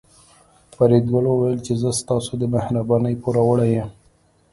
[0.75, 3.89] فریدګل وویل چې زه ستاسو د مهربانۍ پوروړی یم